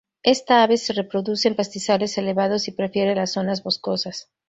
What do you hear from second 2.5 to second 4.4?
y prefiere las zonas boscosas.